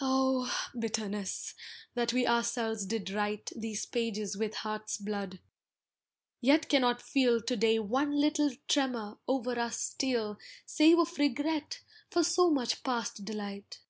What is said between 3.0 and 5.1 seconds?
write These pages with heart's